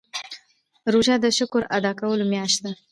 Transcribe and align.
روژه 0.93 1.15
د 1.23 1.25
شکر 1.37 1.61
ادا 1.77 1.91
کولو 1.99 2.25
میاشت 2.31 2.57
ده. 2.63 2.71